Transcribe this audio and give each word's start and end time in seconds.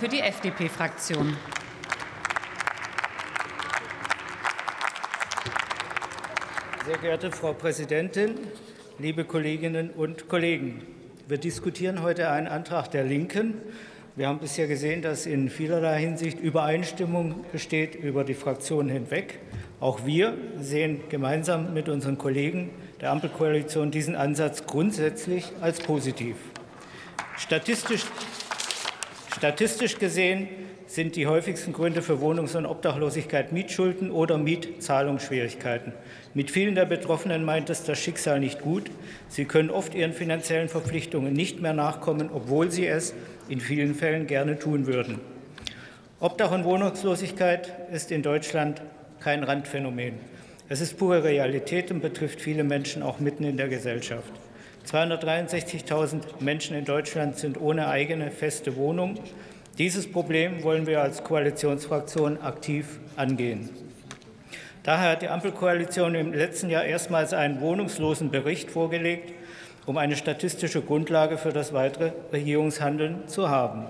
Für 0.00 0.08
die 0.08 0.20
FDP-Fraktion. 0.20 1.36
Sehr 6.86 6.96
geehrte 6.96 7.30
Frau 7.30 7.52
Präsidentin, 7.52 8.34
liebe 8.98 9.26
Kolleginnen 9.26 9.90
und 9.90 10.26
Kollegen! 10.26 10.86
Wir 11.28 11.36
diskutieren 11.36 12.00
heute 12.00 12.30
einen 12.30 12.46
Antrag 12.46 12.90
der 12.90 13.04
Linken. 13.04 13.60
Wir 14.16 14.28
haben 14.28 14.38
bisher 14.38 14.68
gesehen, 14.68 15.02
dass 15.02 15.26
in 15.26 15.50
vielerlei 15.50 16.00
Hinsicht 16.00 16.40
Übereinstimmung 16.40 17.44
besteht 17.52 17.94
über 17.94 18.24
die 18.24 18.32
Fraktionen 18.32 18.88
hinweg. 18.88 19.38
Auch 19.80 20.06
wir 20.06 20.32
sehen 20.58 21.02
gemeinsam 21.10 21.74
mit 21.74 21.90
unseren 21.90 22.16
Kollegen 22.16 22.70
der 23.02 23.10
Ampelkoalition 23.10 23.90
diesen 23.90 24.16
Ansatz 24.16 24.64
grundsätzlich 24.64 25.52
als 25.60 25.78
positiv. 25.78 26.36
Statistisch 27.36 28.06
Statistisch 29.40 29.98
gesehen 29.98 30.48
sind 30.86 31.16
die 31.16 31.26
häufigsten 31.26 31.72
Gründe 31.72 32.02
für 32.02 32.20
Wohnungs- 32.20 32.54
und 32.56 32.66
Obdachlosigkeit 32.66 33.52
Mietschulden 33.52 34.10
oder 34.10 34.36
Mietzahlungsschwierigkeiten. 34.36 35.94
Mit 36.34 36.50
vielen 36.50 36.74
der 36.74 36.84
Betroffenen 36.84 37.42
meint 37.42 37.70
es 37.70 37.82
das 37.82 37.98
Schicksal 37.98 38.38
nicht 38.38 38.60
gut. 38.60 38.90
Sie 39.30 39.46
können 39.46 39.70
oft 39.70 39.94
ihren 39.94 40.12
finanziellen 40.12 40.68
Verpflichtungen 40.68 41.32
nicht 41.32 41.62
mehr 41.62 41.72
nachkommen, 41.72 42.28
obwohl 42.30 42.70
sie 42.70 42.86
es 42.86 43.14
in 43.48 43.62
vielen 43.62 43.94
Fällen 43.94 44.26
gerne 44.26 44.58
tun 44.58 44.86
würden. 44.86 45.20
Obdach 46.20 46.52
und 46.52 46.64
Wohnungslosigkeit 46.64 47.72
ist 47.90 48.12
in 48.12 48.22
Deutschland 48.22 48.82
kein 49.20 49.42
Randphänomen. 49.42 50.16
Es 50.68 50.82
ist 50.82 50.98
pure 50.98 51.24
Realität 51.24 51.90
und 51.90 52.02
betrifft 52.02 52.42
viele 52.42 52.62
Menschen 52.62 53.02
auch 53.02 53.20
mitten 53.20 53.44
in 53.44 53.56
der 53.56 53.68
Gesellschaft. 53.68 54.34
263.000 54.90 56.40
Menschen 56.40 56.76
in 56.76 56.84
Deutschland 56.84 57.36
sind 57.36 57.60
ohne 57.60 57.86
eigene 57.86 58.32
feste 58.32 58.74
Wohnung. 58.74 59.20
Dieses 59.78 60.10
Problem 60.10 60.64
wollen 60.64 60.88
wir 60.88 61.00
als 61.00 61.22
Koalitionsfraktion 61.22 62.42
aktiv 62.42 62.98
angehen. 63.14 63.70
Daher 64.82 65.12
hat 65.12 65.22
die 65.22 65.28
Ampelkoalition 65.28 66.16
im 66.16 66.32
letzten 66.32 66.70
Jahr 66.70 66.84
erstmals 66.84 67.32
einen 67.32 67.60
Wohnungslosenbericht 67.60 68.68
vorgelegt, 68.68 69.32
um 69.86 69.96
eine 69.96 70.16
statistische 70.16 70.82
Grundlage 70.82 71.38
für 71.38 71.52
das 71.52 71.72
weitere 71.72 72.10
Regierungshandeln 72.32 73.28
zu 73.28 73.48
haben. 73.48 73.84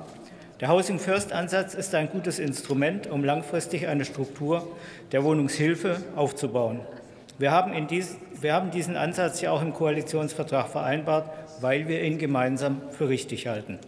Der 0.60 0.69
Housing 0.69 0.98
First 0.98 1.32
Ansatz 1.32 1.72
ist 1.72 1.94
ein 1.94 2.10
gutes 2.10 2.38
Instrument, 2.38 3.06
um 3.06 3.25
langfristig 3.25 3.88
eine 3.88 4.05
Struktur 4.05 4.77
der 5.12 5.25
Wohnungshilfe 5.25 6.03
aufzubauen. 6.14 6.80
Wir 7.38 7.53
haben, 7.53 7.86
dies, 7.86 8.19
wir 8.41 8.55
haben 8.55 8.70
diesen 8.70 8.96
Ansatz 8.96 9.41
ja 9.41 9.50
auch 9.52 9.62
im 9.62 9.72
Koalitionsvertrag 9.72 10.69
vereinbart, 10.69 11.30
weil 11.60 11.88
wir 11.88 12.02
ihn 12.02 12.19
gemeinsam 12.19 12.80
für 12.91 13.08
richtig 13.08 13.47
halten. 13.47 13.78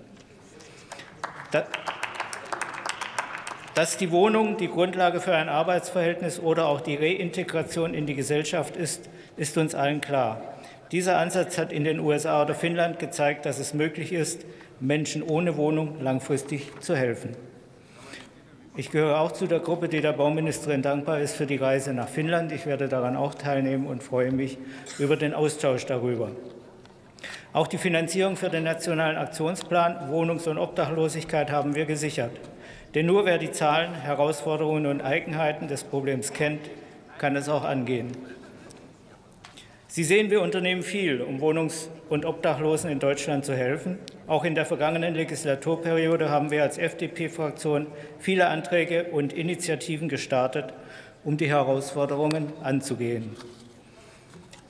Dass 3.74 3.96
die 3.96 4.10
Wohnung 4.10 4.58
die 4.58 4.68
Grundlage 4.68 5.20
für 5.20 5.34
ein 5.34 5.48
Arbeitsverhältnis 5.48 6.40
oder 6.40 6.66
auch 6.66 6.80
die 6.82 6.96
Reintegration 6.96 7.94
in 7.94 8.06
die 8.06 8.14
Gesellschaft 8.14 8.76
ist, 8.76 9.08
ist 9.36 9.56
uns 9.56 9.74
allen 9.74 10.00
klar. 10.00 10.42
Dieser 10.90 11.16
Ansatz 11.16 11.56
hat 11.56 11.72
in 11.72 11.84
den 11.84 11.98
USA 12.00 12.42
oder 12.42 12.54
Finnland 12.54 12.98
gezeigt, 12.98 13.46
dass 13.46 13.58
es 13.58 13.72
möglich 13.72 14.12
ist, 14.12 14.44
Menschen 14.78 15.22
ohne 15.22 15.56
Wohnung 15.56 16.02
langfristig 16.02 16.70
zu 16.80 16.94
helfen. 16.94 17.34
Ich 18.74 18.90
gehöre 18.90 19.20
auch 19.20 19.32
zu 19.32 19.46
der 19.46 19.60
Gruppe, 19.60 19.90
die 19.90 20.00
der 20.00 20.14
Bauministerin 20.14 20.80
dankbar 20.80 21.20
ist 21.20 21.36
für 21.36 21.44
die 21.44 21.56
Reise 21.56 21.92
nach 21.92 22.08
Finnland. 22.08 22.52
Ich 22.52 22.64
werde 22.64 22.88
daran 22.88 23.16
auch 23.16 23.34
teilnehmen 23.34 23.86
und 23.86 24.02
freue 24.02 24.32
mich 24.32 24.56
über 24.98 25.16
den 25.18 25.34
Austausch 25.34 25.84
darüber. 25.84 26.30
Auch 27.52 27.66
die 27.66 27.76
Finanzierung 27.76 28.36
für 28.36 28.48
den 28.48 28.64
Nationalen 28.64 29.18
Aktionsplan 29.18 30.08
Wohnungs- 30.10 30.48
und 30.48 30.56
Obdachlosigkeit 30.56 31.50
haben 31.50 31.74
wir 31.74 31.84
gesichert. 31.84 32.30
Denn 32.94 33.04
nur 33.04 33.26
wer 33.26 33.36
die 33.36 33.52
Zahlen, 33.52 33.92
Herausforderungen 33.92 34.86
und 34.86 35.02
Eigenheiten 35.02 35.68
des 35.68 35.84
Problems 35.84 36.32
kennt, 36.32 36.70
kann 37.18 37.36
es 37.36 37.50
auch 37.50 37.64
angehen. 37.64 38.12
Sie 39.94 40.04
sehen, 40.04 40.30
wir 40.30 40.40
unternehmen 40.40 40.82
viel, 40.82 41.20
um 41.20 41.42
Wohnungs- 41.42 41.90
und 42.08 42.24
Obdachlosen 42.24 42.90
in 42.90 42.98
Deutschland 42.98 43.44
zu 43.44 43.54
helfen. 43.54 43.98
Auch 44.26 44.42
in 44.42 44.54
der 44.54 44.64
vergangenen 44.64 45.14
Legislaturperiode 45.14 46.30
haben 46.30 46.50
wir 46.50 46.62
als 46.62 46.78
FDP-Fraktion 46.78 47.88
viele 48.18 48.46
Anträge 48.46 49.08
und 49.12 49.34
Initiativen 49.34 50.08
gestartet, 50.08 50.72
um 51.24 51.36
die 51.36 51.50
Herausforderungen 51.50 52.54
anzugehen. 52.62 53.36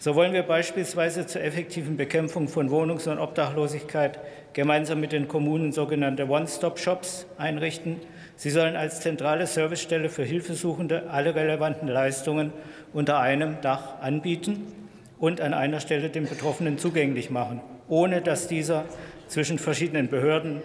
So 0.00 0.16
wollen 0.16 0.32
wir 0.32 0.42
beispielsweise 0.42 1.24
zur 1.24 1.42
effektiven 1.42 1.96
Bekämpfung 1.96 2.48
von 2.48 2.68
Wohnungs- 2.70 3.06
und 3.06 3.20
Obdachlosigkeit 3.20 4.18
gemeinsam 4.54 4.98
mit 4.98 5.12
den 5.12 5.28
Kommunen 5.28 5.70
sogenannte 5.70 6.28
One-Stop-Shops 6.28 7.26
einrichten. 7.38 8.00
Sie 8.34 8.50
sollen 8.50 8.74
als 8.74 8.98
zentrale 8.98 9.46
Servicestelle 9.46 10.08
für 10.08 10.24
Hilfesuchende 10.24 11.10
alle 11.10 11.36
relevanten 11.36 11.86
Leistungen 11.86 12.52
unter 12.92 13.20
einem 13.20 13.60
Dach 13.60 14.00
anbieten 14.00 14.81
und 15.22 15.40
an 15.40 15.54
einer 15.54 15.78
Stelle 15.78 16.08
den 16.08 16.26
Betroffenen 16.26 16.78
zugänglich 16.78 17.30
machen, 17.30 17.60
ohne 17.86 18.22
dass 18.22 18.48
dieser 18.48 18.86
zwischen 19.28 19.56
verschiedenen 19.56 20.08
Behörden 20.08 20.62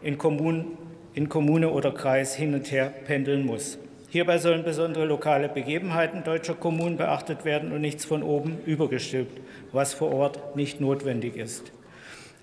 in, 0.00 0.16
Kommunen, 0.16 0.78
in 1.14 1.28
Kommune 1.28 1.70
oder 1.70 1.90
Kreis 1.90 2.32
hin 2.32 2.54
und 2.54 2.70
her 2.70 2.92
pendeln 3.04 3.44
muss. 3.44 3.78
Hierbei 4.08 4.38
sollen 4.38 4.62
besondere 4.62 5.06
lokale 5.06 5.48
Begebenheiten 5.48 6.22
deutscher 6.22 6.54
Kommunen 6.54 6.96
beachtet 6.96 7.44
werden 7.44 7.72
und 7.72 7.80
nichts 7.80 8.04
von 8.04 8.22
oben 8.22 8.58
übergestülpt, 8.64 9.40
was 9.72 9.92
vor 9.92 10.12
Ort 10.12 10.54
nicht 10.54 10.80
notwendig 10.80 11.36
ist. 11.36 11.72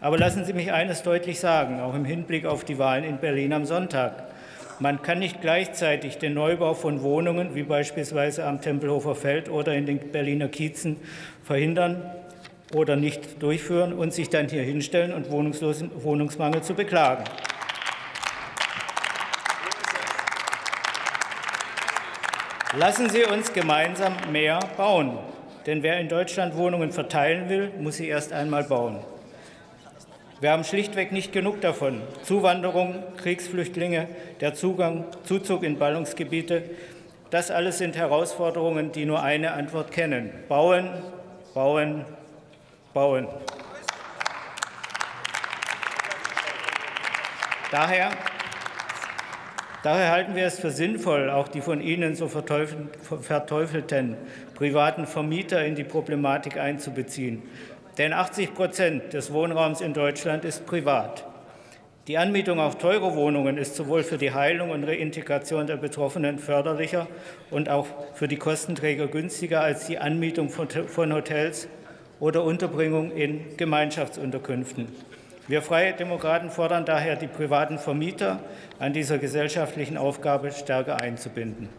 Aber 0.01 0.17
lassen 0.17 0.43
Sie 0.43 0.51
mich 0.51 0.73
eines 0.73 1.01
deutlich 1.01 1.39
sagen, 1.39 1.79
auch 1.79 1.95
im 1.95 2.03
Hinblick 2.03 2.45
auf 2.45 2.65
die 2.65 2.77
Wahlen 2.77 3.05
in 3.05 3.19
Berlin 3.19 3.53
am 3.53 3.63
Sonntag. 3.63 4.32
Man 4.79 5.01
kann 5.01 5.19
nicht 5.19 5.41
gleichzeitig 5.41 6.17
den 6.17 6.33
Neubau 6.33 6.73
von 6.73 7.01
Wohnungen, 7.01 7.55
wie 7.55 7.63
beispielsweise 7.63 8.45
am 8.45 8.61
Tempelhofer 8.61 9.15
Feld 9.15 9.49
oder 9.49 9.73
in 9.73 9.85
den 9.85 10.11
Berliner 10.11 10.47
Kiezen, 10.47 10.97
verhindern 11.43 12.11
oder 12.73 12.95
nicht 12.95 13.41
durchführen 13.41 13.93
und 13.93 14.13
sich 14.13 14.29
dann 14.29 14.49
hier 14.49 14.63
hinstellen 14.63 15.13
und 15.13 15.31
Wohnungsmangel 15.31 16.63
zu 16.63 16.73
beklagen. 16.73 17.23
Lassen 22.75 23.09
Sie 23.09 23.23
uns 23.23 23.53
gemeinsam 23.53 24.13
mehr 24.31 24.59
bauen. 24.77 25.19
Denn 25.65 25.83
wer 25.83 25.99
in 25.99 26.09
Deutschland 26.09 26.57
Wohnungen 26.57 26.91
verteilen 26.91 27.47
will, 27.47 27.71
muss 27.79 27.97
sie 27.97 28.07
erst 28.07 28.33
einmal 28.33 28.63
bauen. 28.63 28.99
Wir 30.43 30.51
haben 30.51 30.65
schlichtweg 30.65 31.13
nicht 31.13 31.31
genug 31.31 31.61
davon. 31.61 32.01
Zuwanderung, 32.23 33.01
Kriegsflüchtlinge, 33.15 34.09
der 34.41 34.53
Zugang, 34.53 35.05
Zuzug 35.23 35.63
in 35.63 35.79
Ballungsgebiete, 35.79 36.63
das 37.29 37.49
alles 37.49 37.77
sind 37.77 37.95
Herausforderungen, 37.95 38.91
die 38.91 39.05
nur 39.05 39.23
eine 39.23 39.53
Antwort 39.53 39.93
kennen. 39.93 40.31
Bauen, 40.49 40.89
bauen, 41.53 42.03
bauen. 42.93 43.29
Daher, 47.71 48.09
daher 49.81 50.11
halten 50.11 50.35
wir 50.35 50.45
es 50.45 50.59
für 50.59 50.71
sinnvoll, 50.71 51.29
auch 51.29 51.47
die 51.47 51.61
von 51.61 51.79
Ihnen 51.79 52.15
so 52.15 52.27
verteufelten 52.27 54.17
privaten 54.55 55.07
Vermieter 55.07 55.63
in 55.63 55.75
die 55.75 55.85
Problematik 55.85 56.57
einzubeziehen. 56.57 57.43
Denn 57.97 58.11
80 58.11 58.55
Prozent 58.55 59.13
des 59.13 59.31
Wohnraums 59.31 59.81
in 59.81 59.93
Deutschland 59.93 60.45
ist 60.45 60.65
privat. 60.65 61.25
Die 62.07 62.17
Anmietung 62.17 62.59
auf 62.59 62.79
teure 62.79 63.15
Wohnungen 63.15 63.57
ist 63.57 63.75
sowohl 63.75 64.03
für 64.03 64.17
die 64.17 64.33
Heilung 64.33 64.71
und 64.71 64.83
Reintegration 64.83 65.67
der 65.67 65.77
Betroffenen 65.77 66.39
förderlicher 66.39 67.07
und 67.49 67.69
auch 67.69 67.87
für 68.13 68.27
die 68.27 68.37
Kostenträger 68.37 69.07
günstiger 69.07 69.61
als 69.61 69.87
die 69.87 69.99
Anmietung 69.99 70.49
von 70.49 71.13
Hotels 71.13 71.67
oder 72.19 72.43
Unterbringung 72.43 73.11
in 73.11 73.55
Gemeinschaftsunterkünften. 73.57 74.87
Wir 75.47 75.61
Freie 75.61 75.93
Demokraten 75.93 76.49
fordern 76.49 76.85
daher, 76.85 77.15
die 77.15 77.27
privaten 77.27 77.77
Vermieter 77.77 78.39
an 78.79 78.93
dieser 78.93 79.17
gesellschaftlichen 79.17 79.97
Aufgabe 79.97 80.51
stärker 80.51 80.99
einzubinden. 80.99 81.69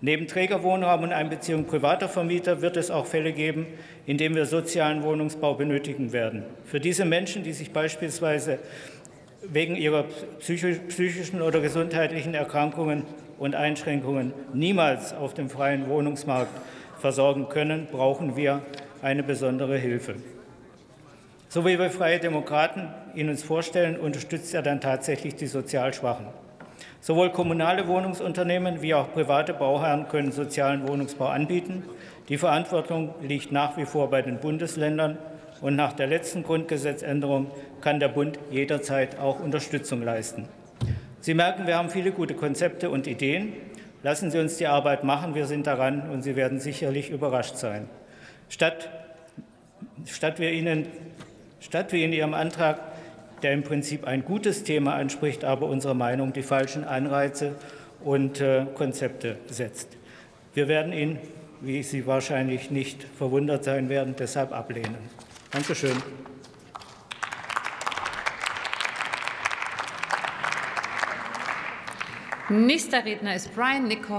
Neben 0.00 0.28
Trägerwohnraum 0.28 1.02
und 1.02 1.12
Einbeziehung 1.12 1.64
privater 1.64 2.08
Vermieter 2.08 2.62
wird 2.62 2.76
es 2.76 2.90
auch 2.90 3.06
Fälle 3.06 3.32
geben, 3.32 3.66
in 4.06 4.16
denen 4.16 4.36
wir 4.36 4.46
sozialen 4.46 5.02
Wohnungsbau 5.02 5.54
benötigen 5.54 6.12
werden. 6.12 6.44
Für 6.64 6.78
diese 6.78 7.04
Menschen, 7.04 7.42
die 7.42 7.52
sich 7.52 7.72
beispielsweise 7.72 8.60
wegen 9.42 9.74
ihrer 9.74 10.04
psychischen 10.38 11.42
oder 11.42 11.60
gesundheitlichen 11.60 12.34
Erkrankungen 12.34 13.04
und 13.38 13.56
Einschränkungen 13.56 14.32
niemals 14.52 15.12
auf 15.12 15.34
dem 15.34 15.50
freien 15.50 15.88
Wohnungsmarkt 15.88 16.50
versorgen 17.00 17.48
können, 17.48 17.88
brauchen 17.90 18.36
wir 18.36 18.62
eine 19.02 19.22
besondere 19.22 19.78
Hilfe. 19.78 20.14
So 21.48 21.64
wie 21.64 21.78
wir 21.78 21.90
Freie 21.90 22.20
Demokraten 22.20 22.88
ihn 23.14 23.30
uns 23.30 23.42
vorstellen, 23.42 23.98
unterstützt 23.98 24.54
er 24.54 24.62
dann 24.62 24.80
tatsächlich 24.80 25.34
die 25.34 25.46
sozial 25.46 25.94
Schwachen. 25.94 26.26
Sowohl 27.00 27.30
kommunale 27.30 27.86
Wohnungsunternehmen 27.86 28.82
wie 28.82 28.94
auch 28.94 29.12
private 29.12 29.54
Bauherren 29.54 30.08
können 30.08 30.32
sozialen 30.32 30.88
Wohnungsbau 30.88 31.26
anbieten. 31.26 31.84
Die 32.28 32.38
Verantwortung 32.38 33.14
liegt 33.22 33.52
nach 33.52 33.76
wie 33.76 33.86
vor 33.86 34.10
bei 34.10 34.20
den 34.22 34.38
Bundesländern. 34.38 35.18
Und 35.60 35.76
nach 35.76 35.92
der 35.92 36.06
letzten 36.06 36.42
Grundgesetzänderung 36.42 37.50
kann 37.80 37.98
der 38.00 38.08
Bund 38.08 38.38
jederzeit 38.50 39.18
auch 39.18 39.40
Unterstützung 39.40 40.02
leisten. 40.02 40.48
Sie 41.20 41.34
merken, 41.34 41.66
wir 41.66 41.76
haben 41.76 41.90
viele 41.90 42.12
gute 42.12 42.34
Konzepte 42.34 42.90
und 42.90 43.06
Ideen. 43.06 43.52
Lassen 44.02 44.30
Sie 44.30 44.38
uns 44.38 44.56
die 44.56 44.68
Arbeit 44.68 45.02
machen, 45.02 45.34
wir 45.34 45.46
sind 45.46 45.66
daran 45.66 46.10
und 46.10 46.22
Sie 46.22 46.36
werden 46.36 46.60
sicherlich 46.60 47.10
überrascht 47.10 47.56
sein. 47.56 47.88
Statt, 48.48 48.88
statt, 50.06 50.38
wir 50.38 50.52
Ihnen, 50.52 50.86
statt 51.58 51.92
wir 51.92 52.04
in 52.04 52.12
Ihrem 52.12 52.34
Antrag, 52.34 52.80
der 53.42 53.52
im 53.52 53.62
Prinzip 53.62 54.06
ein 54.06 54.24
gutes 54.24 54.64
Thema 54.64 54.94
anspricht, 54.94 55.44
aber 55.44 55.66
unserer 55.66 55.94
Meinung 55.94 56.32
die 56.32 56.42
falschen 56.42 56.84
Anreize 56.84 57.54
und 58.02 58.40
äh, 58.40 58.66
Konzepte 58.74 59.36
setzt. 59.48 59.96
Wir 60.54 60.68
werden 60.68 60.92
ihn, 60.92 61.18
wie 61.60 61.82
Sie 61.82 62.06
wahrscheinlich 62.06 62.70
nicht 62.70 63.04
verwundert 63.16 63.64
sein 63.64 63.88
werden, 63.88 64.14
deshalb 64.18 64.52
ablehnen. 64.52 64.96
Dankeschön. 65.50 65.96
Nächster 72.50 73.04
Redner 73.04 73.34
ist 73.34 73.54
Brian 73.54 73.88
Nicol 73.88 74.16